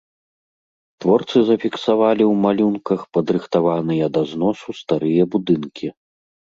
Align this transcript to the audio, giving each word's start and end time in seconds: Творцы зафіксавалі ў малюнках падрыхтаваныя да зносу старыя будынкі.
Творцы 1.05 1.39
зафіксавалі 1.49 2.23
ў 2.31 2.39
малюнках 2.47 3.01
падрыхтаваныя 3.19 4.05
да 4.19 4.29
зносу 4.35 4.69
старыя 4.81 5.23
будынкі. 5.37 5.87